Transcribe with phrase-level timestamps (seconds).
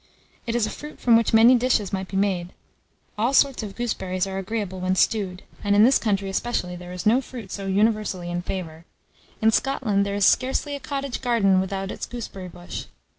[0.47, 2.53] It is a fruit from which many dishes might be made.
[3.19, 7.05] All sorts of gooseberries are agreeable when stewed, and, in this country especially, there is
[7.05, 8.85] no fruit so universally in favour.
[9.43, 12.85] In Scotland, there is scarcely a cottage garden without its gooseberry bush.